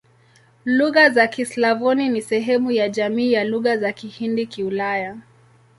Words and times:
Lugha 0.65 1.09
za 1.09 1.27
Kislavoni 1.27 2.09
ni 2.09 2.21
sehemu 2.21 2.71
ya 2.71 2.89
jamii 2.89 3.31
ya 3.31 3.43
Lugha 3.43 3.77
za 3.77 3.91
Kihindi-Kiulaya. 3.91 5.17